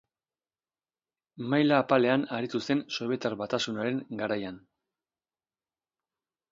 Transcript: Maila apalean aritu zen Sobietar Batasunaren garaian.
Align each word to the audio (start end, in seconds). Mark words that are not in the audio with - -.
Maila 1.53 1.77
apalean 1.83 2.25
aritu 2.39 2.63
zen 2.69 2.81
Sobietar 2.99 3.39
Batasunaren 3.43 4.03
garaian. 4.23 4.63